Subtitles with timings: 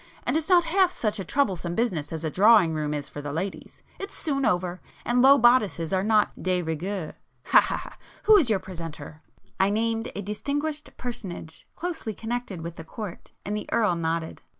[0.23, 3.31] And it's not half such a troublesome business as a Drawing room is for the
[3.31, 3.83] ladies.
[3.99, 7.97] It's soon over,—and low bodices are not de rigeur—ha—ha—ha!
[8.23, 9.21] Who is your presenter?"
[9.59, 14.41] I named a distinguished personage, closely connected with the Court, and the Earl nodded.